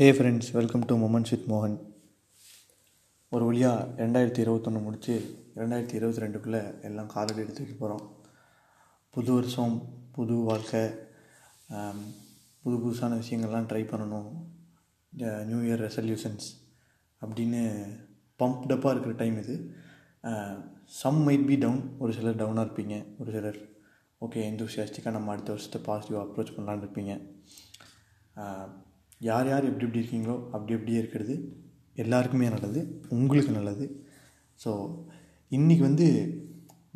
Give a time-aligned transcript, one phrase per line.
[0.00, 1.74] Hey friends welcome to moments with மோகன்
[3.32, 5.14] ஒரு வழியாக ரெண்டாயிரத்தி இருபத்தொன்று முடித்து
[5.56, 8.04] ரெண்டாயிரத்தி இருபத்தி ரெண்டுக்குள்ளே எல்லாம் காலடி எடுத்துகிட்டு போகிறோம்
[9.14, 9.74] புது வருஷம்
[10.12, 10.84] புது வாழ்க்கை
[12.64, 14.30] புது புதுசான விஷயங்கள்லாம் ட்ரை பண்ணணும்
[15.46, 16.48] நியூ இயர் ரெசல்யூஷன்ஸ்
[17.22, 17.62] அப்படின்னு
[18.40, 19.56] பம்ப்டப்பாக இருக்கிற டைம் இது
[20.94, 23.58] சம் மைட் பி டவுன் ஒரு சிலர் டவுனாக இருப்பீங்க ஒரு சிலர்
[24.20, 27.14] ஓகே விஷயத்துக்காக நம்ம அடுத்த வருஷத்தை பாசிட்டிவாக அப்ரோச் பண்ணலான்னு இருப்பீங்க
[29.20, 31.34] யார் யார் எப்படி எப்படி இருக்கீங்களோ அப்படி அப்படியே இருக்கிறது
[31.96, 32.80] எல்லாருக்குமே நல்லது
[33.10, 33.86] உங்களுக்கு நல்லது
[34.60, 34.70] ஸோ
[35.52, 36.06] இன்றைக்கி வந்து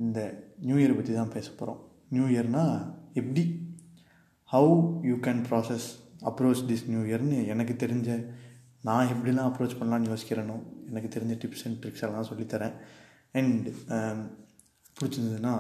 [0.00, 0.21] இந்த
[0.61, 1.81] நியூ இயர் பற்றி தான் பேச போகிறோம்
[2.11, 2.75] நியூ இயர்னால்
[3.15, 3.43] எப்படி
[4.51, 4.73] how
[5.05, 5.87] you can process
[6.23, 8.09] approach this new இயர்னு எனக்கு தெரிஞ்ச
[8.85, 10.57] நான் எப்படிலாம் அப்ரோச் பண்ணலான்னு யோசிக்கிறேனோ
[10.89, 12.77] எனக்கு தெரிஞ்ச டிப்ஸ் அண்ட் ட்ரிக்ஸ் எல்லாம் சொல்லித்தரேன்
[13.35, 14.19] அண்ட் um,
[14.97, 15.55] பிடிச்சிருந்ததுன்னா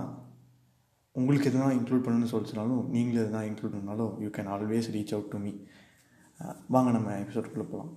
[1.15, 5.39] உங்களுக்கு எதுனா இன்க்ளூட் பண்ணணும்னு சொல்லிச்சுனாலும் நீங்களும் எதுனா இன்க்ளூட் பண்ணாலும் you can always reach out to
[5.39, 5.53] me
[6.69, 7.93] வாங்க நம்ம எபிசோட்குள்ளே போகலாம்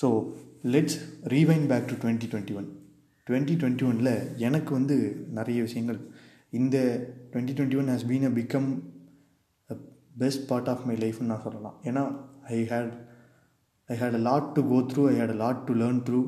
[0.00, 0.08] so
[0.74, 0.98] let's
[1.26, 2.68] rewind back to twenty twenty one
[3.26, 4.14] twenty twenty ஒனில்
[4.40, 4.96] எனக்கு வந்து
[5.30, 6.00] நிறைய விஷயங்கள்
[6.52, 6.76] இந்த
[7.30, 8.68] twenty twenty one has been a become
[10.16, 12.02] best part of my லைஃப்னு நான் சொல்லலாம் ஏன்னா
[12.50, 12.92] I had
[13.88, 16.20] I had a lot to go through I had a lot to learn through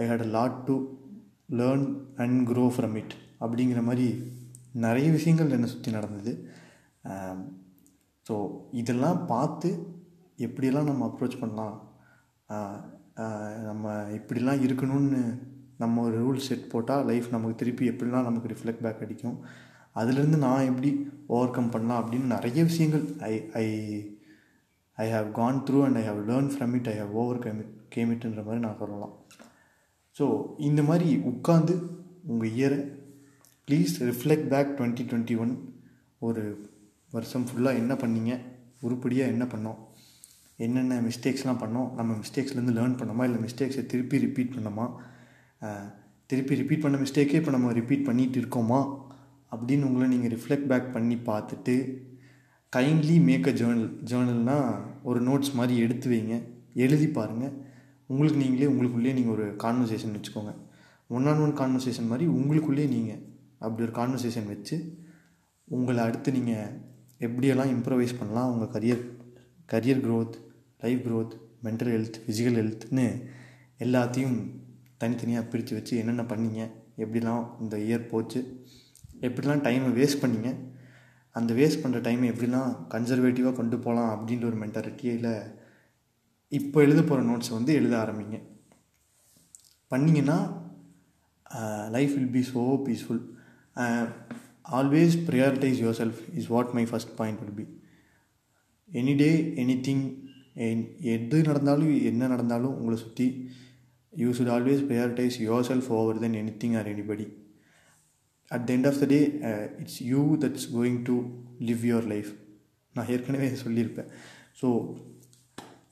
[0.00, 0.76] I had a lot to
[1.52, 1.86] learn
[2.16, 4.08] and grow from it அப்படிங்கிற மாதிரி
[4.78, 6.32] நிறைய விஷயங்கள் என்னை சுற்றி நடந்தது
[8.26, 8.56] ஸோ um,
[8.72, 9.68] இதெல்லாம் பார்த்து
[10.38, 11.76] எப்படியெல்லாம் நம்ம அப்ரோச் பண்ணலாம்
[13.64, 13.94] நம்ம
[14.18, 15.22] இப்படிலாம் இருக்கணும்னு
[15.76, 19.38] நம்ம ஒரு ரூல் செட் போட்டால் லைஃப் நமக்கு திருப்பி எப்படிலாம் நமக்கு ரிஃப்ளெக்ட் பேக் அடிக்கும்
[19.96, 20.90] அதுலேருந்து நான் எப்படி
[21.26, 23.66] ஓவர் கம் பண்ணலாம் அப்படின்னு நிறைய விஷயங்கள் I I
[24.98, 27.74] I have gone through and I have learn from it I have overcome it
[27.88, 29.14] came இட்டுன்ற மாதிரி நான் சொல்லலாம்
[30.16, 30.26] ஸோ
[30.60, 31.74] இந்த மாதிரி உட்காந்து
[32.26, 32.80] உங்கள் இயரை
[33.68, 35.52] please reflect back twenty twenty one
[36.18, 36.42] ஒரு
[37.12, 38.32] வருஷம் ஃபுல்லாக என்ன பண்ணீங்க
[38.82, 39.78] உருப்படியாக என்ன பண்ணோம்
[40.58, 44.86] என்னென்ன மிஸ்டேக்ஸ்லாம் பண்ணோம் நம்ம மிஸ்டேக்ஸ்லேருந்து லேர்ன் பண்ணோமா இல்லை மிஸ்டேக்ஸை திருப்பி ரிப்பீட் பண்ணோமா
[46.30, 48.80] திருப்பி ரிப்பீட் பண்ண மிஸ்டேக்கே இப்போ நம்ம ரிப்பீட் பண்ணிகிட்டு இருக்கோமா
[49.52, 51.74] அப்படின்னு உங்களை நீங்கள் ரிஃப்ளெக்ட் பேக் பண்ணி பார்த்துட்டு
[52.72, 54.66] கைண்ட்லி மேக் அ ஜேர்னல் ஜேர்னல்னால்
[55.02, 56.34] ஒரு நோட்ஸ் மாதிரி எடுத்து வைங்க
[56.76, 57.54] எழுதி பாருங்கள்
[58.10, 60.52] உங்களுக்கு நீங்களே உங்களுக்குள்ளேயே நீங்கள் ஒரு கான்வர்சேஷன் வச்சுக்கோங்க
[61.10, 63.22] ஒன் ஆன் ஒன் கான்வர்சேஷன் மாதிரி உங்களுக்குள்ளேயே நீங்கள்
[63.58, 64.76] அப்படி ஒரு கான்வர்சேஷன் வச்சு
[65.68, 66.74] உங்களை அடுத்து நீங்கள்
[67.20, 69.02] எப்படியெல்லாம் இம்ப்ரவைஸ் பண்ணலாம் உங்கள் career
[69.68, 70.36] career growth
[70.82, 71.34] life growth
[71.64, 73.06] mental health physical ஹெல்த்னு
[73.80, 74.38] எல்லாத்தையும்
[74.98, 76.60] தனித்தனியாக பிரித்து வச்சு என்னென்ன பண்ணிங்க
[76.96, 78.40] எப்படிலாம் இந்த இயர் போச்சு
[79.20, 80.50] எப்படிலாம் டைமை வேஸ்ட் பண்ணிங்க
[81.36, 85.30] அந்த வேஸ்ட் பண்ணுற டைமை எப்படிலாம் கன்சர்வேட்டிவாக கொண்டு போகலாம் அப்படின்ற ஒரு மென்டாலிட்டியில்
[86.52, 88.38] இப்போ எழுத போகிற நோட்ஸை வந்து எழுத ஆரம்பிங்க
[89.92, 90.38] பண்ணிங்கன்னா
[91.88, 93.22] life will be so peaceful
[94.72, 97.66] always prioritize yourself is what my first point will be
[98.90, 99.30] any day
[99.56, 100.02] anything
[100.58, 100.84] என்
[101.12, 103.26] எது நடந்தாலும் என்ன நடந்தாலும் உங்களை சுற்றி
[104.12, 107.26] you should always prioritize yourself over than anything or anybody
[108.50, 109.20] at the end of the day
[109.78, 111.16] it's you that's going to
[111.60, 112.30] live your life
[112.94, 114.10] நான் ஏற்கனவே சொல்லியிருப்பேன்
[114.62, 114.68] ஸோ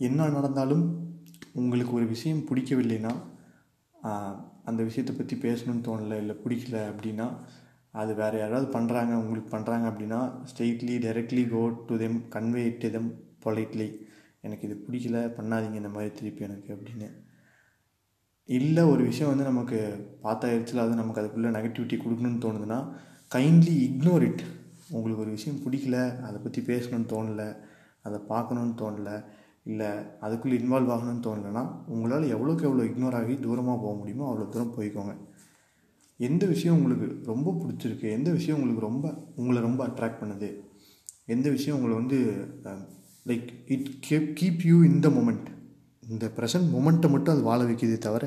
[0.00, 0.85] என்ன நடந்தாலும்
[1.53, 3.13] உங்களுக்கு ஒரு விஷயம் பிடிக்கவில்லைன்னா
[4.65, 7.27] அந்த விஷயத்தை பற்றி பேசணும்னு தோணலை இல்லை பிடிக்கல அப்படின்னா
[7.91, 10.21] அது வேறு யாராவது பண்ணுறாங்க உங்களுக்கு பண்ணுறாங்க அப்படின்னா
[10.45, 13.09] straightly directly go to them convey to them
[13.45, 13.89] politely
[14.47, 17.09] எனக்கு இது பிடிக்கல பண்ணாதீங்க இந்த மாதிரி திருப்பி எனக்கு அப்படின்னு
[18.49, 19.79] இல்லை ஒரு விஷயம் வந்து நமக்கு
[20.23, 22.79] பார்த்தாயிருச்சுல அது நமக்கு அதுக்குள்ளே நெகட்டிவிட்டி கொடுக்கணும்னு தோணுதுன்னா
[23.31, 24.45] கைண்ட்லி இக்னோர் இட்
[24.91, 25.99] உங்களுக்கு ஒரு விஷயம் பிடிக்கல
[26.21, 27.49] அதை பற்றி பேசணும்னு தோணலை
[28.03, 29.17] அதை பார்க்கணுன்னு தோணலை
[29.65, 29.89] இல்லை
[30.21, 31.63] அதுக்குள்ளே இன்வால்வ் ஆகணும்னு தோணலைன்னா
[31.87, 35.15] உங்களால் எவ்வளோக்கு எவ்வளோ இக்னோர் ஆகி தூரமாக போக முடியுமோ அவ்வளோ தூரம் போய்க்கோங்க
[36.21, 39.07] எந்த விஷயம் உங்களுக்கு ரொம்ப பிடிச்சிருக்கு எந்த விஷயம் உங்களுக்கு ரொம்ப
[39.37, 40.49] உங்களை ரொம்ப அட்ராக்ட் பண்ணுது
[41.27, 42.19] எந்த விஷயம் உங்களை வந்து
[43.27, 45.47] like it keep keep you in the moment
[46.09, 48.27] இந்த ப்ரெசன்ட் மூமெண்ட்டை மட்டும் அது வாழ வைக்கிறதே தவிர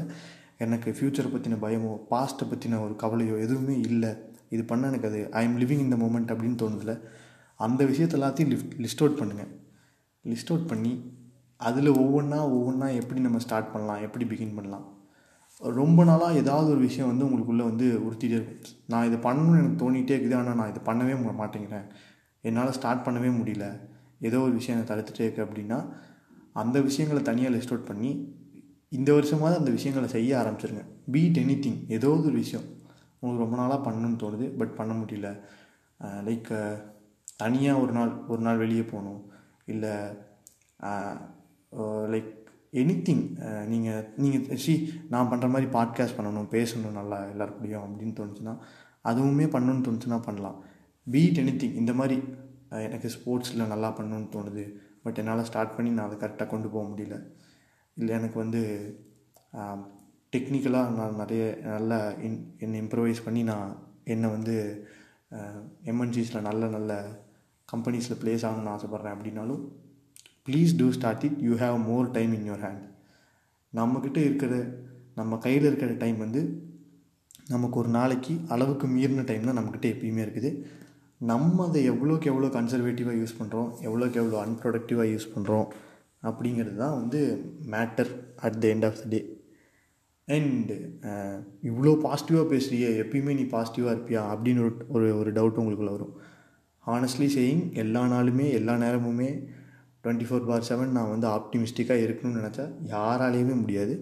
[0.57, 4.12] எனக்கு ஃப்யூச்சரை பற்றின பயமோ பாஸ்ட்டை பற்றின ஒரு கவலையோ எதுவுமே இல்லை
[4.50, 7.02] இது பண்ண எனக்கு அது ஐ எம் லிவிங் இந்த மூமெண்ட் அப்படின்னு தோணுதில்லை
[7.56, 9.52] அந்த விஷயத்த எல்லாத்தையும் லிஃப்ட் லிஸ்ட் அவுட் பண்ணுங்கள்
[10.25, 10.94] லிஸ்ட் அவுட் பண்ணி
[11.57, 14.86] அதில் ஒவ்வொன்றா ஒவ்வொன்றா எப்படி நம்ம ஸ்டார்ட் பண்ணலாம் எப்படி பிகின் பண்ணலாம்
[15.62, 20.16] ரொம்ப நாளாக ஏதாவது ஒரு விஷயம் வந்து உங்களுக்குள்ளே வந்து உறுத்திட்டே இருக்கும் நான் இதை பண்ணணும்னு எனக்கு தோணிகிட்டே
[20.16, 21.88] இருக்குது ஆனால் நான் இதை பண்ணவே மாட்டேங்கிறேன்
[22.42, 23.66] என்னால் ஸ்டார்ட் பண்ணவே முடியல
[24.19, 25.80] ஏதோ ஒரு விஷயம் என்னை தடுத்துகிட்டே இருக்குது அப்படின்னா
[26.54, 28.12] அந்த விஷயங்களை தனியாக லிஸ்ட் அவுட் பண்ணி
[28.89, 30.83] இந்த வருஷமாவது அந்த விஷயங்களை செய்ய ஆரம்பிச்சிருங்க
[31.12, 32.66] பீட் எனி திங் ஏதோ ஒரு விஷயம்
[33.19, 35.30] உங்களுக்கு ரொம்ப நாளாக பண்ணணும்னு தோணுது பட் பண்ண முடியல
[36.25, 36.51] லைக்
[37.38, 39.21] தனியாக ஒரு நாள் ஒரு நாள் வெளியே போகணும்
[39.66, 39.94] இல்லை
[42.13, 42.30] லைக்
[42.74, 43.24] எனி திங்
[43.68, 44.74] நீங்கள் நீங்கள் சி
[45.10, 48.54] நான் பண்ணுற மாதிரி பாட்காஸ்ட் பண்ணணும் பேசணும் நல்லா எல்லாருக்கூடியும் அப்படின்னு தோணுச்சுன்னா
[49.04, 50.57] அதுவுமே பண்ணணும்னு தோணுச்சுன்னா பண்ணலாம்
[51.07, 52.18] பீட் எனி திங் இந்த மாதிரி
[52.77, 54.63] எனக்கு ஸ்போர்ட்ஸில் நல்லா பண்ணணுன்னு தோணுது
[55.04, 57.16] பட் என்னால் ஸ்டார்ட் பண்ணி நான் அதை கரெக்டாக கொண்டு போக முடியல
[57.98, 58.62] இல்லை எனக்கு வந்து
[60.33, 61.44] டெக்னிக்கலாக நான் நிறைய
[61.66, 63.69] நல்லா இன் என்னை இம்ப்ரவைஸ் பண்ணி நான்
[64.06, 64.56] என்னை வந்து
[65.86, 66.92] எம்என்சிஸில் நல்ல நல்ல
[67.69, 69.63] கம்பெனிஸில் ப்ளேஸ் ஆகணும்னு ஆசைப்பட்றேன் அப்படின்னாலும்
[70.48, 72.86] please do start it you have more time in your hand
[73.74, 74.54] நம்மக்கிட்ட இருக்கிற
[75.16, 76.42] நம்ம கையில் இருக்கிற டைம் வந்து
[77.48, 80.50] நமக்கு ஒரு நாளைக்கு அளவுக்கு மீறின டைம் தான் நம்மக்கிட்ட எப்பயுமே இருக்குது
[81.21, 85.68] நம்ம அதை எவ்வளோக்கு எவ்வளோ கன்சர்வேட்டிவாக யூஸ் பண்ணுறோம் எவ்வளோக்கு எவ்வளோ அன்ப்ரொடக்டிவாக யூஸ் பண்ணுறோம்
[86.24, 87.19] அப்படிங்கிறது தான் வந்து
[87.68, 88.12] matter
[88.39, 89.19] at the end of the day
[90.27, 90.75] and
[91.63, 94.63] இவ்வளோ பாசிட்டிவாக பேசுகிறியே எப்பயுமே நீ பாசிட்டிவாக இருப்பியா அப்படின்னு
[94.88, 96.16] ஒரு ஒரு டவுட் உங்களுக்குள்ள வரும்
[96.86, 99.30] ஆனஸ்ட்லி செய்யிங் எல்லா நாளுமே எல்லா நேரமுமே
[100.04, 103.95] டுவெண்ட்டி ஃபோர் பார் செவன் நான் வந்து ஆப்டிமிஸ்டிக்காக இருக்கணும்னு நினச்சா யாராலேயுமே முடியாது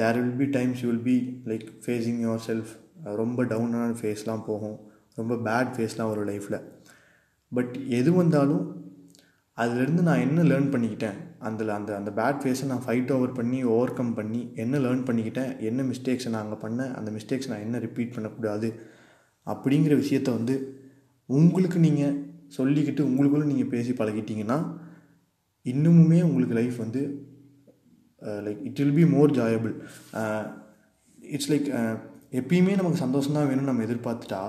[0.00, 1.16] there will be times will be
[1.46, 2.72] like facing yourself
[3.16, 4.78] ரொம்ப டவுனான ஃபேஸ்லாம் போகும்
[5.20, 6.60] ரொம்ப பேட் ஃபேஸ்லாம் வரும் லைஃப்பில்
[7.52, 8.64] பட் எது வந்தாலும்
[9.58, 11.16] அதுலேருந்து நான் என்ன லேர்ன் பண்ணிக்கிட்டேன்
[11.38, 15.50] அதில் அந்த அந்த பேட் ஃபேஸை நான் ஃபைட் ஓவர் பண்ணி ஓவர் கம் பண்ணி என்ன லேர்ன் பண்ணிக்கிட்டேன்
[15.60, 18.68] என்ன மிஸ்டேக்ஸை நான் அங்கே பண்ணேன் அந்த மிஸ்டேக்ஸ் நான் என்ன ரிப்பீட் பண்ணக்கூடாது
[19.46, 20.54] அப்படிங்கிற விஷயத்த வந்து
[21.28, 22.16] உங்களுக்கு நீங்கள்
[22.56, 24.58] சொல்லிக்கிட்டு உங்களுக்குள்ளே நீங்கள் பேசி பழகிட்டீங்கன்னா
[25.66, 27.02] இன்னமுமே உங்களுக்கு லைஃப் வந்து
[28.46, 29.74] like it will be more joyable
[31.28, 31.68] it's like
[32.32, 34.42] எப்பயுமே நமக்கு சந்தோஷம் தான் வேணும்னு நம்ம எதிர்பார்த்துட்டா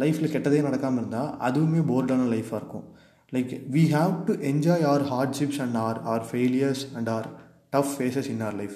[0.00, 2.86] லைஃப்பில் கெட்டதே நடக்காமல் இருந்தால் அதுவுமே போர்டான லைஃப்பாக இருக்கும்
[3.32, 7.28] like we have to enjoy our hardships and our our failures and our
[7.70, 8.76] tough phases in our life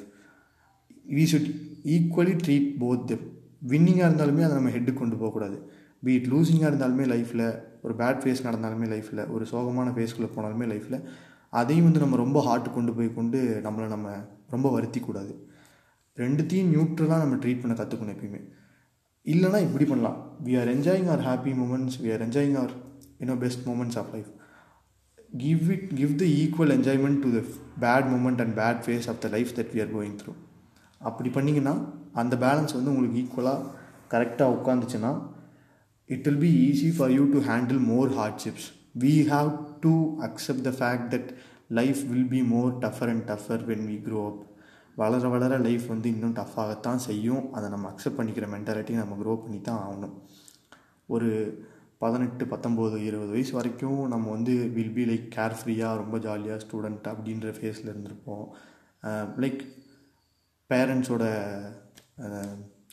[1.12, 1.50] we should
[1.88, 3.26] equally treat both them
[3.70, 5.58] வின்னிங்காக இருந்தாலுமே அதை நம்ம ஹெட்டுக்கு கொண்டு போகக்கூடாது
[6.02, 7.46] பீட் லூசிங்காக இருந்தாலுமே லைஃப்பில்
[7.82, 10.98] ஒரு பேட் ஃபேஸ் நடந்தாலுமே லைஃப்பில் ஒரு சோகமான ஃபேஸ்க்குள்ளே போனாலுமே லைஃப்பில்
[11.52, 14.08] அதையும் வந்து நம்ம ரொம்ப ஹார்ட்டு கொண்டு போய் கொண்டு நம்மளை நம்ம
[14.50, 15.32] ரொம்ப வருத்திக்கூடாது
[16.16, 18.40] ரெண்டுத்தையும் நியூட்ரலாக நம்ம ட்ரீட் பண்ண கற்றுக்கணும் எப்பயுமே
[19.26, 22.70] இல்லைனா இப்படி பண்ணலாம் we are enjoying our happy moments we are enjoying our
[23.20, 24.30] you know best moments of life
[25.44, 27.42] give it give the equal enjoyment to the
[27.78, 30.36] bad moment and bad phase of the life that we are going through
[31.00, 31.72] அப்படி பண்ணிங்கன்னா
[32.20, 33.66] அந்த balance வந்து உங்களுக்கு ஈக்குவலாக
[34.12, 35.10] கரெக்டாக உட்காந்துச்சுன்னா
[36.10, 38.66] it will be easy for you to handle more hardships
[39.04, 39.50] we have
[39.84, 39.92] to
[40.28, 41.28] accept the fact that
[41.78, 44.40] life will be more tougher and tougher when we grow up
[44.98, 49.58] வளர வளர லைஃப் வந்து இன்னும் டஃப்பாகத்தான் செய்யும் அதை நம்ம அக்செப்ட் பண்ணிக்கிற மென்டாலிட்டி நம்ம grow பண்ணி
[49.60, 50.14] தான் ஆகணும்
[51.08, 51.28] ஒரு
[51.98, 57.08] பதினெட்டு பத்தொம்போது இருபது வயசு வரைக்கும் நம்ம வந்து வில் பி லைக் கேர் ஃப்ரீயாக ரொம்ப ஜாலியாக ஸ்டூடெண்ட்
[57.08, 58.46] அப்படின்ற ஃபேஸில் இருந்திருப்போம்
[59.38, 59.62] லைக்
[60.70, 61.24] பேரண்ட்ஸோட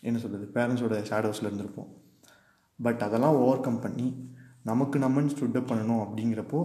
[0.01, 1.91] என்ன சொல்கிறது பேரண்ட்ஸோட ஷேடோஸில் இருந்திருப்போம்
[2.79, 4.07] பட் அதெல்லாம் ஓவர் கம் பண்ணி
[4.63, 6.59] நமக்கு நம்மன்னு ஸ்டுட்டப் பண்ணணும் அப்படிங்கிறப்போ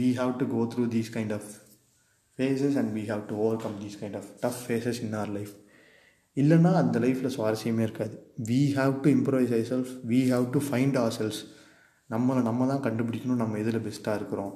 [0.00, 1.50] we have to go through these kind of
[2.40, 5.54] phases and we have to overcome these kind of tough phases in our life
[6.36, 8.14] இல்லைன்னா அந்த லைஃப்பில் சுவாரஸ்யமே இருக்காது
[8.46, 11.40] we have to improvise I self we have to find ourselves
[12.10, 14.54] நம்மளை நம்ம தான் கண்டுபிடிக்கணும் நம்ம எதில் பெஸ்ட்டாக இருக்கிறோம்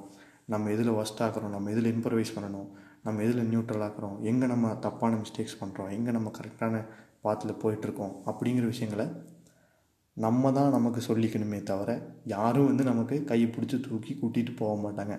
[0.45, 2.67] நம்ம எதில் ஒஸ்ட்டாகிறோம் நம்ம எதில் இம்ப்ரவைஸ் பண்ணணும்
[3.03, 6.83] நம்ம எதில் நியூட்ரலாகிறோம் எங்கே நம்ம தப்பான மிஸ்டேக்ஸ் பண்ணுறோம் எங்கே நம்ம கரெக்டான
[7.21, 9.05] பாத்தில் போயிட்டுருக்கோம் அப்படிங்கிற விஷயங்களை
[10.17, 11.91] நம்ம தான் நமக்கு சொல்லிக்கணுமே தவிர
[12.25, 15.15] யாரும் வந்து நமக்கு கையை பிடிச்சி தூக்கி கூட்டிகிட்டு போக மாட்டாங்க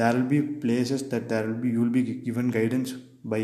[0.00, 2.92] there will be places that there will be you'll be given guidance
[3.28, 3.42] by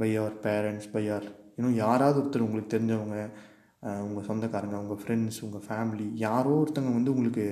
[0.00, 1.26] by our parents by யார்
[1.56, 3.18] இன்னும் யாராவது ஒருத்தர் உங்களுக்கு தெரிஞ்சவங்க
[4.02, 7.46] உங்கள் சொந்தக்காரங்க உங்கள் ஃப்ரெண்ட்ஸ் உங்கள் ஃபேமிலி யாரோ ஒருத்தவங்க வந்து உங்களுக்கு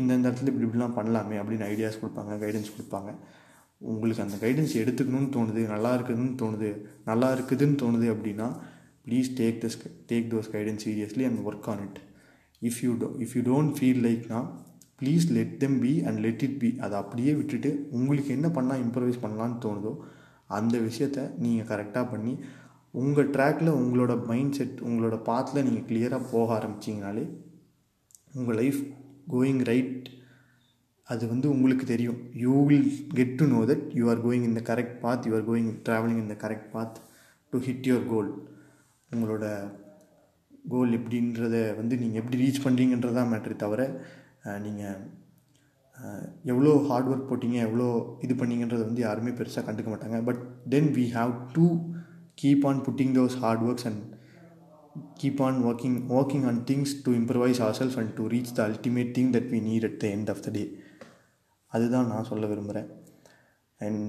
[0.00, 3.10] இந்தந்த இடத்துல இப்படி இப்படிலாம் பண்ணலாமே அப்படின்னு ஐடியாஸ் கொடுப்பாங்க கைடன்ஸ் கொடுப்பாங்க
[3.80, 6.70] உங்களுக்கு அந்த கைடன்ஸ் எடுத்துக்கணும்னு தோணுது நல்லா இருக்குதுன்னு தோணுது
[7.04, 8.48] நல்லா இருக்குதுன்னு தோணுது அப்படின்னா
[9.06, 9.76] please take this
[10.06, 11.96] take those guidance seriously and work on it
[12.62, 14.44] if you do, if you don't feel like now
[15.00, 19.22] please let them be and let it be அதை அப்படியே விட்டுட்டு உங்களுக்கு என்ன பண்ணால் இம்ப்ரவைஸ்
[19.24, 19.92] பண்ணலான்னு தோணுதோ
[20.58, 22.32] அந்த விஷயத்த நீங்கள் கரெக்டாக பண்ணி
[22.94, 27.24] உங்கள் ட்ராக்கில் உங்களோட மைண்ட் செட் உங்களோட பாத்தில் நீங்கள் கிளியராக போக ஆரம்பிச்சிங்கனாலே
[28.34, 28.80] உங்கள் லைஃப்
[29.34, 30.06] கோயிங் ரைட்
[31.08, 34.62] அது வந்து உங்களுக்கு தெரியும் you will get to know that you are going in the
[34.70, 36.96] correct path you are going travelling in the correct path
[37.52, 38.30] to hit your goal
[39.10, 39.46] உங்களோட
[40.68, 43.82] கோல் எப்படின்றத வந்து நீங்கள் எப்படி ரீச் பண்ணுறீங்கன்றது தான் மேட்ரு தவிர
[44.60, 44.98] நீங்கள்
[46.44, 47.86] எவ்வளோ ஹார்ட் ஒர்க் போட்டீங்க எவ்வளோ
[48.20, 50.40] இது பண்ணிங்கன்றது வந்து யாருமே பெருசாக கண்டுக்க மாட்டாங்க but
[50.68, 51.64] then we have to
[52.34, 54.02] keep on putting those hard works and
[55.20, 59.12] keep on working working on things to improvise ourself and to reach the ultimate
[59.18, 60.64] thing that we need at the end of the day
[61.72, 62.88] அதுதான் நான் சொல்ல விரும்புகிறேன்
[63.80, 64.04] and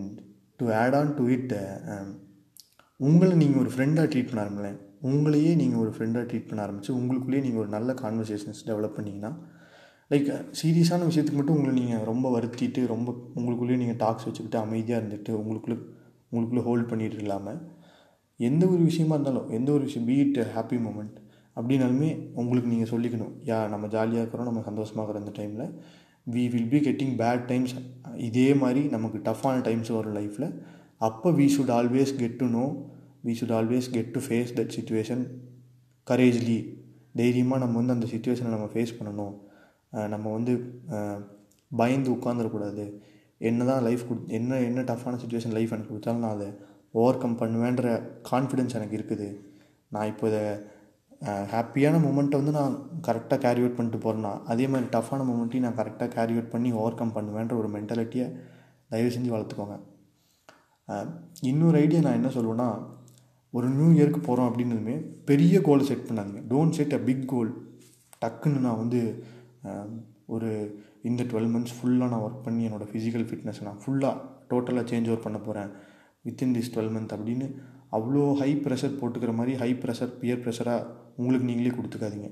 [0.59, 1.53] to add on to it
[2.99, 7.43] உங்களை நீங்கள் ஒரு ஃப்ரெண்டாக treat பண்ண ஆரம்பிங்களேன் உங்களையே நீங்கள் ஒரு ஃப்ரெண்டாக ட்ரீட் பண்ண ஆரம்பித்து உங்களுக்குள்ளேயே
[7.43, 9.31] நீங்கள் ஒரு நல்ல கான்வர்சேஷன்ஸ் டெவலப் பண்ணிங்கன்னா
[10.11, 10.29] லைக்
[10.59, 13.09] சீரியஸான விஷயத்துக்கு மட்டும் உங்களை நீங்கள் ரொம்ப வருத்திட்டு ரொம்ப
[13.35, 15.77] உங்களுக்குள்ளேயே நீங்கள் டாக்ஸ் வச்சுக்கிட்டு அமைதியாக இருந்துட்டு உங்களுக்குள்ளே
[16.31, 17.59] உங்களுக்குள்ளே ஹோல்ட் பண்ணிட்டு இல்லாமல்
[18.39, 21.15] எந்த ஒரு விஷயமா இருந்தாலும் எந்த ஒரு விஷயம் பீட் ஹாப்பி மூமெண்ட்
[21.57, 22.09] அப்படின்னாலுமே
[22.35, 25.65] உங்களுக்கு நீங்கள் சொல்லிக்கணும் யா நம்ம ஜாலியாக இருக்கிறோம் நம்ம சந்தோஷமாக இருக்கிற அந்த டைமில்
[26.27, 27.73] we will be getting bad times
[28.27, 30.49] இதே மாதிரி நமக்கு டஃப்பான டைம்ஸ் வரும் லைஃப்பில்
[31.01, 32.65] அப்போ we should always get to know
[33.23, 35.23] we should always get to face that situation
[36.07, 36.57] courageously
[37.15, 39.35] தைரியமாக நம்ம வந்து அந்த சுச்சுவேஷனை நம்ம ஃபேஸ் பண்ணணும்
[40.09, 40.53] நம்ம வந்து
[41.71, 42.85] பயந்து உட்காந்துடக்கூடாது
[43.41, 46.49] என்ன தான் லைஃப் கொடு என்ன என்ன டஃப்பான சுச்சுவேஷன் லைஃப் எனக்கு கொடுத்தாலும் நான் அதை
[46.93, 47.87] ஓவர் கம் பண்ணுவேன்ற
[48.31, 49.27] கான்ஃபிடென்ஸ் எனக்கு இருக்குது
[49.91, 50.41] நான் இப்போ இதை
[51.51, 52.73] ஹாப்பியான மூமெண்ட்டை வந்து நான்
[53.07, 56.99] கரெக்டாக கேரி அவுட் பண்ணிட்டு போகிறேன்னா அதே மாதிரி டஃப்பான மூமெண்ட்டையும் நான் கரெக்டாக கேரி அவுட் பண்ணி ஓவர்
[56.99, 58.27] கம் பண்ணுவேன்ற ஒரு மென்டாலிட்டியை
[58.89, 59.77] தயவு செஞ்சு வளர்த்துக்கோங்க
[61.41, 62.67] இன்னொரு ஐடியா நான் என்ன சொல்லுவேன்னா
[63.53, 64.95] ஒரு நியூ இயருக்கு போகிறோம் அப்படின்னதுமே
[65.25, 67.51] பெரிய கோலை செட் பண்ணாதீங்க don't set a big goal
[68.21, 68.99] டக்குன்னு நான் வந்து
[70.27, 70.49] ஒரு
[71.03, 74.15] இந்த டுவெல் மந்த்ஸ் ஃபுல்லாக நான் ஒர்க் பண்ணி என்னோடய ஃபிசிக்கல் ஃபிட்னஸ் நான் ஃபுல்லாக
[74.49, 75.71] டோட்டலாக சேஞ்ச் ஓவர் பண்ண போகிறேன்
[76.25, 77.47] வித்தின் திஸ் டுவெல் மந்த் அப்படின்னு
[77.91, 80.87] அவ்வளோ ஹை ப்ரெஷர் போட்டுக்கிற மாதிரி ஹை ப்ரெஷர் பியர் ப்ரெஷராக
[81.17, 82.29] உங்களுக்கு நீங்களே கொடுத்துக்காதீங்க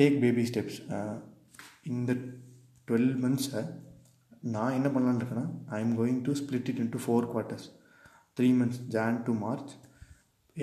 [0.00, 0.78] டேக் பேபி ஸ்டெப்ஸ்
[1.92, 2.12] இந்த
[2.88, 3.62] டுவெல் மந்த்ஸை
[4.48, 5.46] நான் என்ன பண்ணலான்னு இருக்கேன்னா
[5.70, 7.66] I am going to split it into four quarters
[8.36, 9.72] three months Jan to March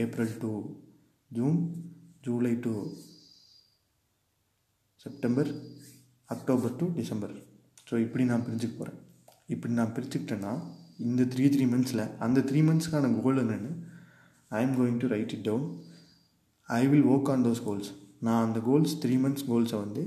[0.00, 0.52] April to
[1.32, 1.58] June
[2.22, 2.74] July to
[5.06, 5.50] September
[6.30, 7.34] October to December
[7.88, 9.00] so இப்படி நான் பிரிஞ்சுக்க போகிறேன்
[9.50, 10.54] இப்படி நான் பிரிச்சுக்கிட்டேன்னா
[11.06, 13.72] இந்த த்ரீ த்ரீ மந்த்ஸில் அந்த த்ரீ மந்த்ஸ்க்கான கோல் என்னென்னு
[14.52, 15.66] I am going to write it down
[16.70, 17.90] I will work on those goals
[18.22, 20.04] நான் அந்த கோல்ஸ் த்ரீ மந்த்ஸ் கோல்ஸை வந்து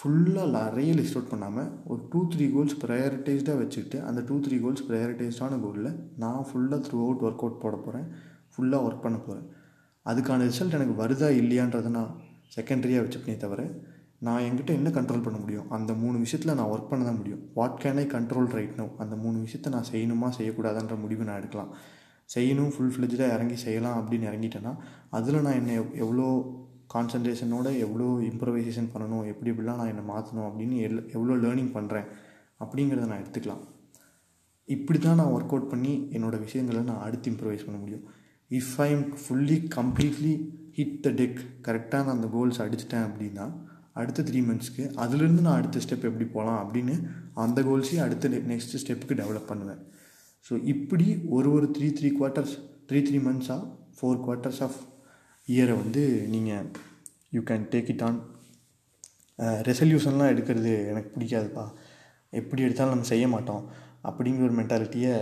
[0.00, 4.84] ஃபுல்லாக நிறைய லிஸ்ட் அவுட் பண்ணாமல் ஒரு டூ த்ரீ கோல்ஸ் ப்ரையாரிட்டைஸ்டாக வச்சுக்கிட்டு அந்த டூ த்ரீ கோல்ஸ்
[4.88, 5.90] ப்ரையாரிட்டைஸ்டான கோலில்
[6.16, 8.06] நான் ஃபுல்லாக த்ரூ அவுட் ஒர்க் அவுட் போட போகிறேன்
[8.58, 9.46] ஃபுல்லாக ஒர்க் பண்ண போகிறேன்
[10.06, 12.12] அதுக்கான ரிசல்ட் எனக்கு வருதா இல்லையான்றதை நான்
[12.54, 13.62] செகண்டரியாக வச்சுப்பனே தவிர
[14.18, 17.76] நான் என்கிட்ட என்ன கண்ட்ரோல் பண்ண முடியும் அந்த மூணு விஷயத்தில் நான் ஒர்க் பண்ண தான் முடியும் what
[17.82, 21.70] can I control right no அந்த மூணு விஷயத்த நான் செய்யணுமா செய்யக்கூடாதுன்ற முடிவு நான் எடுக்கலாம்
[22.28, 24.72] செய்யணும் ஃபுல் ஃப்ளெஜாக இறங்கி செய்யலாம் அப்படின்னு இறங்கிட்டேன்னா
[25.10, 26.26] அதில் நான் என்ன எவ்வளோ
[26.94, 32.08] கான்சன்ட்ரேஷனோட எவ்வளோ இம்ப்ரவைசேஷன் பண்ணணும் எப்படி எப்படிலாம் நான் என்னை மாற்றணும் அப்படின்னு எல் எவ்வளோ லேர்னிங் பண்ணுறேன்
[32.60, 33.62] அப்படிங்கிறத நான் எடுத்துக்கலாம்
[34.68, 38.06] இப்படி தான் நான் ஒர்க் அவுட் பண்ணி என்னோடய விஷயங்களை நான் அடுத்து இம்ப்ரவைஸ் பண்ண முடியும்
[38.50, 40.34] if I am fully completely
[40.76, 43.46] hit the deck கரெக்டாக நான் அந்த கோல்ஸ் அடிச்சிட்டேன் அப்படின்னா
[43.92, 46.94] அடுத்த த்ரீ மந்த்ஸ்க்கு அதுலேருந்து நான் அடுத்த ஸ்டெப் எப்படி போகலாம் அப்படின்னு
[47.36, 49.80] அந்த கோல்ஸையும் அடுத்த நெக்ஸ்ட் ஸ்டெப்புக்கு டெவலப் பண்ணுவேன்
[50.46, 52.54] ஸோ இப்படி ஒரு ஒரு three three quarters
[52.90, 53.62] three three மந்த்ஸாக
[53.98, 54.78] ஃபோர் குவார்ட்டர்ஸ் ஆஃப்
[55.48, 56.02] இயரை வந்து
[56.28, 56.66] நீங்கள்
[57.32, 58.18] you can take it on
[59.62, 61.64] ரெசல்யூஷன்லாம் எடுக்கிறது எனக்கு பிடிக்காதுப்பா
[62.32, 63.64] எப்படி எடுத்தாலும் நம்ம செய்ய மாட்டோம்
[64.04, 65.14] அப்படிங்கிற ஒரு மென்டாலிட்டியை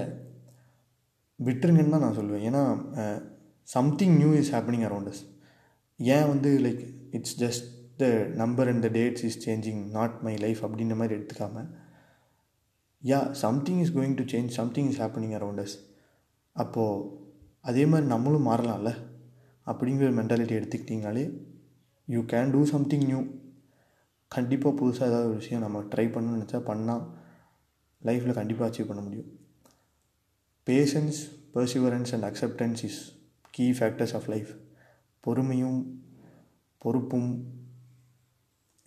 [1.39, 2.63] விட்டுருங்கன்னு தான் நான் சொல்லுவேன் ஏன்னா
[3.69, 5.23] something new is happening around us
[6.01, 6.83] ஏன் வந்து like
[7.11, 7.67] it's just
[7.97, 8.07] the
[8.35, 11.69] number and the dates is changing not my life அப்படின்ற மாதிரி எடுத்துக்காமல்
[13.03, 15.77] yeah something is going to change something is happening around us
[16.57, 17.05] அப்போது
[17.65, 18.91] அதே மாதிரி நம்மளும் மாறலாம்ல
[19.67, 21.25] அப்படிங்கிற மென்டாலிட்டி எடுத்துக்கிட்டிங்கனாலே
[22.09, 23.21] you can do something new
[24.33, 27.05] கண்டிப்பாக புதுசாக ஏதாவது ஒரு விஷயம் நம்ம ட்ரை பண்ணணும்னு நினச்சா பண்ணால்
[28.03, 29.29] லைஃப்பில் கண்டிப்பாக அச்சீவ் பண்ண முடியும்
[30.67, 31.19] patience
[31.55, 33.01] perseverance and acceptance is
[33.51, 34.51] key factors of life
[35.25, 35.79] பொறுமையும்
[36.83, 37.31] பொறுப்பும்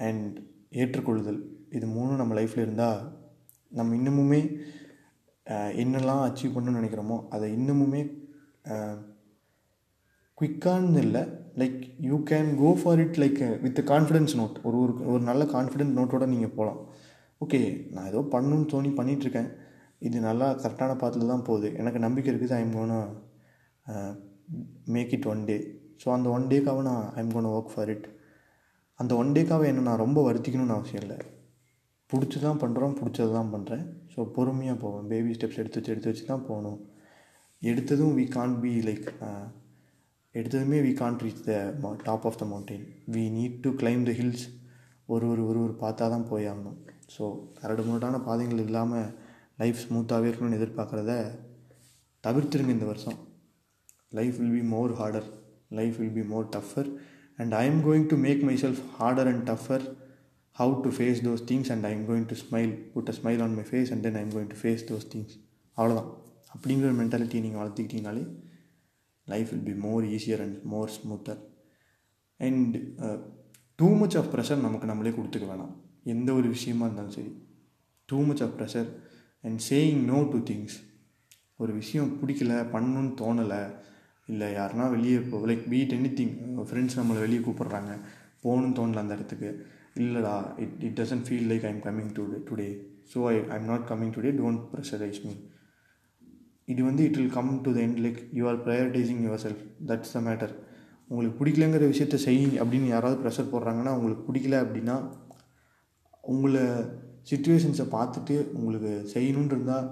[0.00, 0.36] அண்ட்
[0.74, 1.40] ஏற்றுக்கொள்ளுதல்
[1.70, 3.00] இது மூணும் நம்ம லைஃப்பில் இருந்தால்
[3.72, 4.42] நம்ம இன்னமுமே
[5.76, 8.02] என்னெல்லாம் அச்சீவ் பண்ணணும்னு நினைக்கிறோமோ அதை இன்னமுமே
[10.38, 11.24] குயிக்கான்னு இல்லை
[11.56, 15.98] like you can go for it like with confidence note ஒரு ஒரு ஒரு நல்ல கான்ஃபிடென்ட்
[15.98, 16.80] நோட்டோட நீங்கள் போகலாம்
[17.42, 17.60] ஓகே
[17.92, 19.50] நான் ஏதோ பண்ணணும்னு தோணி பண்ணிகிட்ருக்கேன்
[20.02, 23.00] இது நல்லா கரெக்டான பாத்தில் தான் போகுது எனக்கு நம்பிக்கை இருக்குது I'm gonna
[24.96, 25.58] make it one day
[26.04, 28.08] so அந்த ஒன் டேக்காக நான் I'm gonna work for it
[29.00, 31.18] அந்த ஒன் டேக்காக என்ன நான் ரொம்ப வருத்திக்கணும்னு அவசியம் இல்லை
[32.10, 36.26] பிடிச்சி தான் பண்ணுறோம் பிடிச்சது தான் பண்ணுறேன் ஸோ பொறுமையாக போவேன் பேபி ஸ்டெப்ஸ் எடுத்து வச்சு எடுத்து வச்சு
[36.26, 36.80] தான் போகணும்
[37.62, 39.10] எடுத்ததும் வி கான்ட் பி லைக்
[40.36, 41.54] எடுத்ததுமே we can't reach the
[42.04, 44.46] top of the mountain we need to climb the hills
[45.10, 46.78] ஒரு ஒரு ஒரு ஒரு பார்த்தா தான் போய் ஆகணும்
[47.16, 47.24] ஸோ
[47.60, 49.08] கரடு முரடான பாதைகள் இல்லாமல்
[49.60, 51.14] லைஃப் ஸ்மூத்தாகவே இருக்கணும்னு எதிர்பார்க்குறத
[52.24, 53.18] தவிர்த்துருங்க இந்த வருஷம்
[54.14, 55.28] life will be more harder
[55.72, 56.90] life will be more tougher
[57.40, 59.84] and I am going to make myself harder and tougher
[60.56, 63.54] how to face those things and I am going to smile put a smile on
[63.56, 65.36] my face and then I am going to face those things
[65.78, 66.10] அவ்வளோதான்
[66.54, 68.24] அப்படிங்கிற ஒரு mentality நீங்கள் வளர்த்துக்கிட்டிங்கனாலே
[69.28, 71.42] life will be more easier and more smoother
[72.40, 72.76] and
[73.80, 75.74] too much of pressure நமக்கு நம்மளே கொடுத்துக்க வேணாம்
[76.06, 77.32] எந்த ஒரு விஷயமா இருந்தாலும் சரி
[78.10, 78.90] too much of pressure
[79.44, 80.78] and saying no to things
[81.60, 83.62] ஒரு விஷயம் பிடிக்கல பண்ணணுன்னு தோணலை
[84.28, 86.34] இல்லை யாருனா வெளியே இப்போ like be it anything
[86.66, 87.92] friends நம்மளை வெளியே கூப்பிட்றாங்க
[88.44, 89.50] போகணுன்னு தோணலை அந்த இடத்துக்கு
[89.96, 92.68] இல்லைடா it it doesn't feel like I am coming to today
[93.14, 95.34] so I I am not coming today don't pressurize me
[96.68, 100.14] இது வந்து it will come to the end like you are prioritizing yourself that's
[100.14, 100.54] the matter
[101.10, 104.98] உங்களுக்கு பிடிக்கலங்கிற விஷயத்தை செய்யுங்க அப்படின்னு யாராவது pressure போடுறாங்கன்னா உங்களுக்கு பிடிக்கல அப்படின்னா
[106.24, 106.66] உங்களை
[107.28, 109.88] சுச்சுவேஷன்ஸை பார்த்துட்டு உங்களுக்கு செய்யணுன்னு இருந்தால்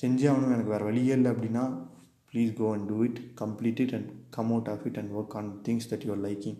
[0.02, 1.64] செஞ்சே ஆகணும் எனக்கு வேறு வழியே இல்லை அப்படின்னா
[2.32, 5.50] please go and do it complete it and come out of it and work on
[5.68, 6.58] things that you're liking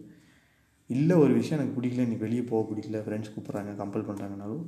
[0.91, 4.65] இல்லை ஒரு விஷயம் எனக்கு பிடிக்கல இன்றைக்கி வெளியே போக பிடிக்கல ஃப்ரெண்ட்ஸ் கூப்பிட்றாங்க கம்பல் பண்ணுறாங்கனாலும்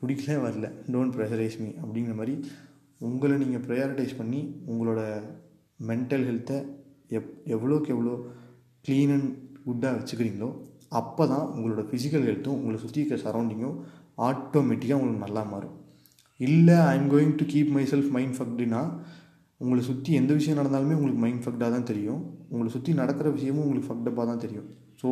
[0.02, 2.34] பிடிக்கல வரல டோன்ட் ப்ரெஷரைஸ் மீ அப்படிங்கிற மாதிரி
[3.00, 4.40] உங்களை நீங்கள் ப்ரையாரிட்டைஸ் பண்ணி
[4.66, 5.00] உங்களோட
[5.80, 6.58] மென்டல் ஹெல்த்தை
[7.10, 8.14] எப் எவ்வளோக்கு எவ்வளோ
[8.84, 9.30] க்ளீன் அண்ட்
[9.64, 10.48] குட்டாக வச்சுக்கிறீங்களோ
[10.92, 13.76] அப்போ தான் உங்களோட ஃபிசிக்கல் ஹெல்த்தும் உங்களை சுற்றி இருக்கிற சரௌண்டிங்கும்
[14.22, 15.76] ஆட்டோமேட்டிக்காக உங்களுக்கு நல்லா மாறும்
[16.40, 18.80] இல்லை I am going to keep myself mind ஃபக்டுனா
[19.60, 23.90] உங்களை சுற்றி எந்த விஷயம் நடந்தாலுமே உங்களுக்கு மைண்ட் ஃபக்டாக தான் தெரியும் உங்களை சுற்றி நடக்கிற விஷயமும் உங்களுக்கு
[23.90, 24.68] ஃபக்டப்பாக தான் தெரியும்
[25.02, 25.08] ஸோ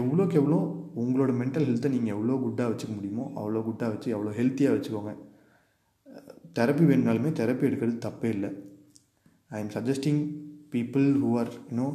[0.00, 0.58] எவ்வளோக்கு எவ்வளோ
[0.96, 5.12] உங்களோட மென்டல் ஹெல்த்தை நீங்கள் எவ்வளோ குட்டாக வச்சுக்க முடியுமோ அவ்வளோ குட்டாக வச்சு எவ்வளோ ஹெல்த்தியாக வச்சுக்கோங்க
[6.56, 8.50] தெரப்பி வேணுனாலுமே தெரப்பி எடுக்கிறது தப்பே இல்லை
[9.50, 10.22] I am suggesting
[10.72, 11.86] people who are you know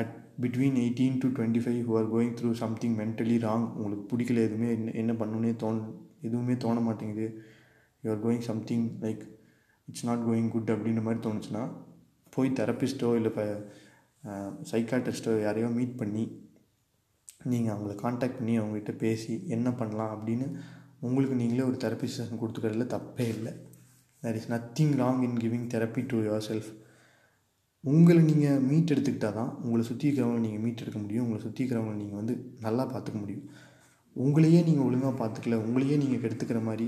[0.00, 0.12] at
[0.40, 4.68] between eighteen to twenty five who are going through something mentally wrong உங்களுக்கு பிடிக்கல எதுவுமே
[4.72, 5.80] என்ன என்ன பண்ணுன்னே தோண்
[6.20, 7.26] எதுவுமே தோண மாட்டேங்குது
[8.04, 9.22] you are going something like
[9.88, 11.62] it's not going good அப்படின்ற மாதிரி தோணுச்சுன்னா
[12.32, 13.46] போய் தெரப்பிஸ்ட்டோ இல்லை இப்போ
[14.70, 16.24] சைக்காட்டிஸ்ட்டோ யாரையோ மீட் பண்ணி
[17.44, 20.46] நீங்கள் அவங்கள காண்டாக்ட் பண்ணி அவங்ககிட்ட பேசி என்ன பண்ணலாம் அப்படின்னு
[21.00, 23.52] உங்களுக்கு நீங்களே ஒரு தெரப்பி செஷன் கொடுத்துக்கிறதுல தப்பே இல்லை
[24.22, 26.70] there is nothing wrong in giving therapy to yourself
[27.86, 31.96] உங்களை நீங்கள் மீட் எடுத்துக்கிட்டால் தான் உங்களை சுற்றி இருக்கிறவங்கள நீங்கள் மீட் எடுக்க முடியும் உங்களை சுற்றி இருக்கிறவங்கள
[31.96, 33.44] நீங்கள் வந்து நல்லா பார்த்துக்க முடியும்
[34.16, 36.86] உங்களையே நீங்கள் ஒழுங்காக பார்த்துக்கல உங்களையே நீங்கள் கெடுத்துக்கிற மாதிரி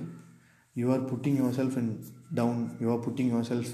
[0.77, 1.93] you are putting yourself in
[2.35, 3.73] down you are putting yourself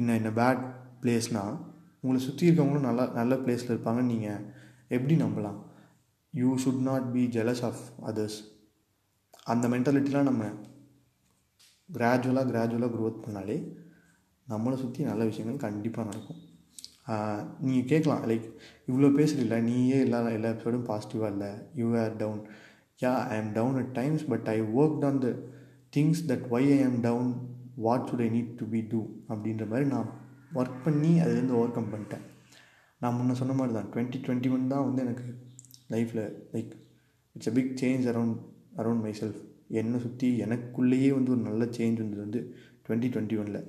[0.00, 0.62] in a in a bad
[1.02, 1.54] பிளேஸ்னால்
[2.04, 4.42] உங்களை சுற்றி இருக்கவங்களும் நல்லா நல்ல பிளேஸில் இருப்பாங்கன்னு நீங்கள்
[4.88, 5.58] எப்படி நம்பலாம்
[6.34, 8.38] you should not be jealous of others
[9.46, 10.44] அந்த மென்டாலிட்டிலாம் நம்ம
[11.88, 13.56] கிராஜுவலாக கிராஜுவலாக க்ரோத் பண்ணாலே
[14.52, 16.40] நம்மளை சுற்றி நல்ல விஷயங்கள் கண்டிப்பாக நடக்கும்
[17.62, 18.46] நீங்கள் கேட்கலாம் லைக்
[18.88, 22.42] இவ்வளோ பேசுகிறீல்ல நீயே எல்லா எல்லா எபிசோடும் பாசிட்டிவாக இல்லை you are down
[23.00, 25.30] yeah I am down at times but I work on the
[25.92, 27.30] things that why I am down
[27.78, 30.10] what should I need to be do அப்படின்ற மாதிரி நான்
[30.54, 32.24] ஒர்க் பண்ணி அதுலேருந்து ஓவர் கம் பண்ணிட்டேன்
[33.00, 35.24] நான் முன்ன சொன்ன மாதிரி தான் டுவெண்ட்டி டுவெண்ட்டி ஒன் தான் வந்து எனக்கு
[35.90, 36.72] லைஃப்பில் like
[37.36, 38.36] it's a big change around
[38.76, 39.40] around myself
[39.74, 42.40] என்னை சுற்றி எனக்குள்ளேயே வந்து ஒரு நல்ல சேஞ்ச் வந்தது வந்து
[42.84, 43.62] டுவெண்ட்டி டுவெண்ட்டி ஒனில்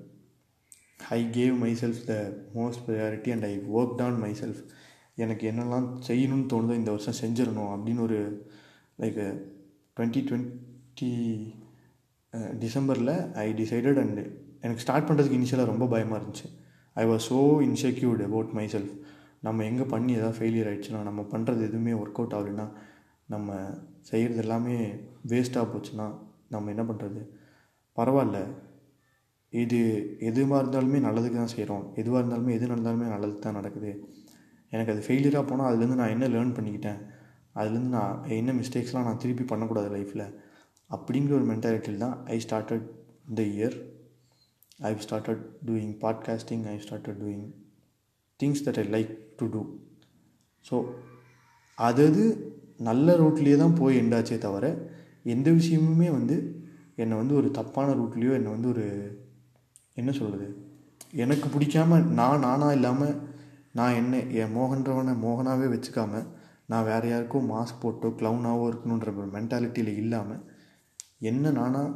[1.10, 2.20] I gave myself the
[2.54, 4.58] most priority and I worked on myself.
[5.14, 8.18] எனக்கு என்னெல்லாம் செய்யணும்னு தோணுதோ இந்த வருஷம் செஞ்சிடணும் அப்படின்னு ஒரு
[8.98, 9.18] லைக்
[9.96, 11.10] டுவெண்ட்டி டுவெண்ட்டி
[12.64, 13.14] டிசம்பரில்
[13.44, 14.24] ஐ டிசைடட் அண்டு
[14.60, 16.48] எனக்கு ஸ்டார்ட் பண்ணுறதுக்கு இனிஷியலாக ரொம்ப பயமாக இருந்துச்சு
[16.96, 18.94] I was so insecured about myself
[19.40, 22.66] நம்ம எங்கே பண்ணி எதாவது ஃபெயிலியர் ஆகிடுச்சுன்னா நம்ம பண்ணுறது எதுவுமே ஒர்க் அவுட் ஆகலைன்னா
[23.26, 23.48] நம்ம
[24.02, 24.76] செய்கிறது எல்லாமே
[25.28, 26.06] வேஸ்ட்டாக போச்சுன்னா
[26.48, 27.22] நம்ம என்ன பண்ணுறது
[27.96, 28.38] பரவாயில்ல
[29.52, 29.78] இது
[30.20, 33.92] எதுவாக இருந்தாலுமே நல்லதுக்கு தான் செய்கிறோம் எதுவாக இருந்தாலுமே எது நடந்தாலுமே நல்லது தான் நடக்குது
[34.72, 37.00] எனக்கு அது ஃபெயிலியராக போனால் அதுலேருந்து நான் என்ன லேர்ன் பண்ணிக்கிட்டேன்
[37.54, 40.26] அதுலேருந்து நான் என்ன மிஸ்டேக்ஸ்லாம் நான் திருப்பி பண்ணக்கூடாது லைஃப்பில்
[40.90, 42.86] அப்படிங்கிற ஒரு மென்டாலிட்டியில் தான் I started
[43.34, 43.76] the year
[44.80, 47.46] I started doing podcasting I started doing
[48.40, 49.62] things that I like to do
[50.64, 50.78] so
[51.78, 52.06] அது
[52.80, 54.66] நல்ல ரூட்லேயே தான் போய் எண்டாச்சே தவிர
[55.24, 56.36] எந்த விஷயமுமே வந்து
[56.96, 58.84] என்னை வந்து ஒரு தப்பான ரூட்லேயோ என்னை வந்து ஒரு
[59.94, 60.46] என்ன சொல்கிறது
[61.14, 63.16] எனக்கு பிடிக்காமல் நான் நானாக இல்லாமல்
[63.72, 66.28] நான் என்ன என் மோகன்றவனை மோகனாகவே வச்சுக்காமல்
[66.66, 70.42] நான் வேறு யாருக்கோ மாஸ்க் போட்டோ க்ளவுனாகவோ இருக்கணுன்ற ஒரு மென்டாலிட்டியில் இல்லாமல்
[71.20, 71.88] என்ன நானாக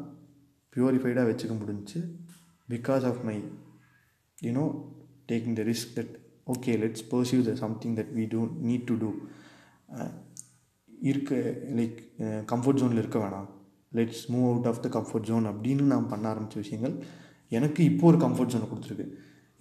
[0.77, 2.01] ப்யூரிஃபைடாக வச்சுக்க முடிஞ்சு
[2.69, 3.37] because of my
[4.39, 4.65] you know
[5.29, 6.15] taking the risk that
[6.47, 9.11] okay let's pursue the something that we do need to do
[11.11, 11.35] இருக்க
[11.79, 11.99] லைக்
[12.47, 13.49] கம்ஃபர்ட் ஜோனில் இருக்க வேணாம்
[13.93, 16.95] let's move out of the comfort zone அப்படின்னு நான் பண்ண ஆரம்பித்த விஷயங்கள்
[17.53, 19.07] எனக்கு இப்போ ஒரு கம்ஃபர்ட் ஜோனை கொடுத்துருக்கு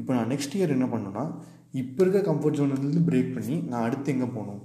[0.00, 1.26] இப்போ நான் நெக்ஸ்ட் இயர் என்ன பண்ணணும்னா
[1.74, 4.62] இப்போ இருக்க கம்ஃபர்ட் ஜோன்லேருந்து பிரேக் பண்ணி நான் அடுத்து எங்கே போகணும்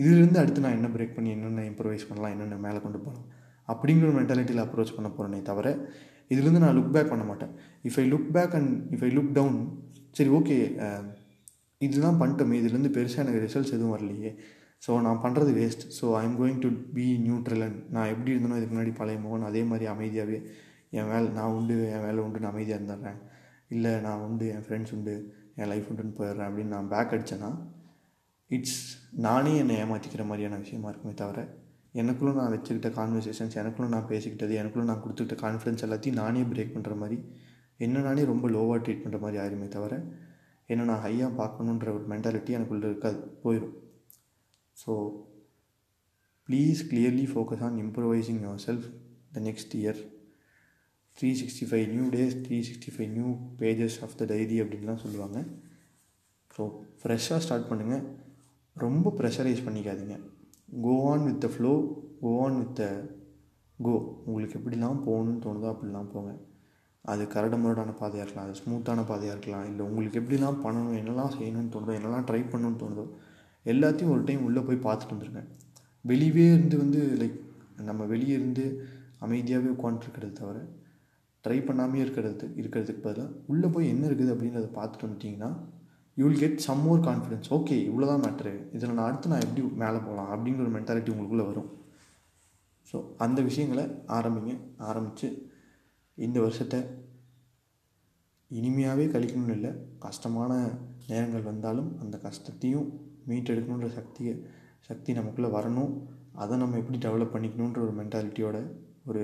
[0.00, 3.26] இதுலேருந்து அடுத்து நான் என்ன பிரேக் பண்ணி என்னென்ன இம்ப்ரவைஸ் பண்ணலாம் என்னென்ன மேலே கொண்டு போகலாம்
[3.68, 5.68] அப்படிங்கிற மென்டாலிட்டியில் அப்ரோச் பண்ண போகிறேனே தவிர
[6.30, 7.52] இதுலேருந்து நான் லுக் பேக் பண்ண மாட்டேன்
[7.82, 9.58] if I look back and if I look down
[10.10, 10.56] சரி ஓகே
[11.80, 14.30] இதுதான் பண்ணிட்டோமே இதுலேருந்து பெருசாக எனக்கு ரிசல்ட்ஸ் எதுவும் வரலையே
[14.82, 18.74] ஸோ நான் பண்ணுறது waste so I am going to be நியூட்ரலன் நான் எப்படி இருந்தனோ இதுக்கு
[18.74, 20.38] முன்னாடி பழைய மோகன் அதே மாதிரி அமைதியாகவே
[20.92, 23.20] என் வேலை நான் உண்டு என் வேலை உண்டு நான் அமைதியாக இருந்துடுறேன்
[23.70, 25.14] இல்லை நான் உண்டு என் ஃப்ரெண்ட்ஸ் உண்டு
[25.56, 27.50] என் லைஃப் உண்டுன்னு போயிடுறேன் அப்படின்னு நான் பேக் அடித்தேன்னா
[28.50, 28.80] இட்ஸ்
[29.18, 31.40] நானே என்னை ஏமாற்றிக்கிற மாதிரியான விஷயமா இருக்குமே தவிர
[31.94, 36.94] எனக்குள்ளும் நான் வச்சுக்கிட்ட கான்வர்சேஷன்ஸ் எனக்குள்ளும் நான் பேசிக்கிட்டது எனக்குள்ளே நான் கொடுத்துக்கிட்ட கான்ஃபிடன்ஸ் எல்லாத்தையும் நானே பிரேக் பண்ணுற
[36.96, 37.18] மாதிரி
[37.80, 39.94] என்ன நானே ரொம்ப லோவாக ட்ரீட் பண்ணுற மாதிரி ஆயிருமே தவிர
[40.68, 43.74] என்ன நான் ஹையாக பார்க்கணுன்ற ஒரு மென்டாலிட்டி எனக்குள்ளே இருக்காது போயிடும்
[44.76, 44.92] so
[46.48, 47.60] please So on clearly focus
[48.64, 48.86] self
[49.34, 50.00] the next year
[51.18, 53.28] next year five new days three sixty five new
[53.60, 55.38] pages of the diary அப்படின்லாம் சொல்லுவாங்க
[56.50, 56.62] ஸோ
[57.02, 58.02] ஃப்ரெஷ்ஷாக ஸ்டார்ட் பண்ணுங்கள்
[58.76, 60.16] ரொம்ப ப்ரெஷரைஸ் பண்ணிக்காதீங்க
[60.84, 61.72] go on with the flow
[62.20, 62.84] go on with the
[63.78, 63.94] go
[64.26, 66.32] உங்களுக்கு எப்படிலாம் போகணும்னு தோணுதோ அப்படிலாம் போங்க
[67.04, 71.94] அது கரடமுரடான பாதையாக இருக்கலாம் அது ஸ்மூத்தான பாதையாக இருக்கலாம் இல்லை உங்களுக்கு எப்படிலாம் பண்ணணும் என்னெல்லாம் செய்யணும்னு தோணுதோ
[71.98, 73.04] என்னெல்லாம் ட்ரை பண்ணணும்னு தோணுதோ
[73.66, 75.42] எல்லாத்தையும் ஒரு டைம் உள்ளே போய் பார்த்துட்டு வந்துடுங்க
[76.04, 77.38] வெளியவே இருந்து வந்து லைக்
[77.82, 78.64] நம்ம வெளியே இருந்து
[79.20, 80.58] அமைதியாகவே உட்காந்துருக்கிறது தவிர
[81.44, 85.50] ட்ரை பண்ணாமையே இருக்கிறது இருக்கிறதுக்கு பதிலாக உள்ளே போய் என்ன இருக்குது அப்படின்றத பார்த்துட்டு வந்துட்டிங்கன்னா
[86.16, 89.62] you will get some more confidence okay இவ்வளோ தான் மேட்ரு இதில் நான் அடுத்து நான் எப்படி
[89.76, 91.70] மேலே போகலாம் அப்படிங்கிற ஒரு மென்டாலிட்டி உங்களுக்குள்ளே வரும்
[92.92, 93.84] ஸோ அந்த விஷயங்களை
[94.08, 94.54] ஆரம்பிங்க
[94.82, 95.28] ஆரம்பித்து
[96.18, 96.80] இந்த வருஷத்தை
[98.50, 99.72] இனிமையாகவே கழிக்கணும்னு இல்லை
[99.98, 100.52] கஷ்டமான
[101.06, 102.88] நேரங்கள் வந்தாலும் அந்த கஷ்டத்தையும்
[103.26, 104.34] மீட்டெடுக்கணுன்ற சக்தியை
[104.88, 105.92] சக்தி நமக்குள்ளே வரணும்
[106.34, 108.58] அதை நம்ம எப்படி டெவலப் பண்ணிக்கணுன்ற ஒரு மென்டாலிட்டியோட
[109.06, 109.22] ஒரு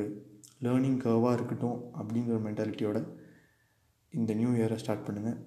[0.62, 2.99] லேர்னிங் கர்வாக இருக்கட்டும் அப்படிங்கிற ஒரு மென்டாலிட்டியோட
[4.14, 5.38] இந்த நியூ இயரை ஸ்டார்ட் பண்ணுங்கள்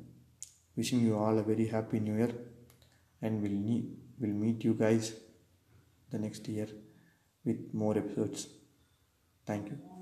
[0.78, 2.36] wishing you all a very happy new year
[3.22, 3.78] and will நீ
[4.18, 5.10] will meet you guys
[6.10, 6.74] the next year
[7.46, 8.46] with more episodes
[9.72, 9.93] you